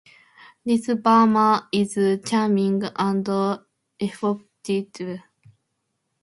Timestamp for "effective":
3.99-5.19